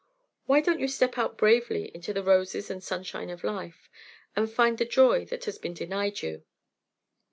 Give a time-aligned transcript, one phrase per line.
[0.47, 3.87] Why don't you step out bravely into the roses and sunshine of life,
[4.35, 6.43] and find the joy that has been denied you?"